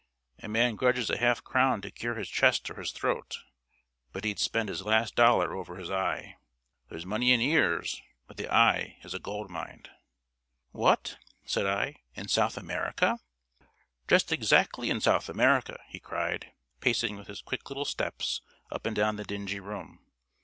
[0.41, 3.37] A man grudges a half crown to cure his chest or his throat,
[4.11, 6.37] but he'd spend his last dollar over his eye.
[6.89, 9.83] There's money in ears, but the eye is a gold mine."
[10.71, 13.19] "What!" said I, "in South America?"
[14.07, 18.41] "Just exactly in South America," he cried, pacing with his quick little steps
[18.71, 19.99] up and down the dingy room.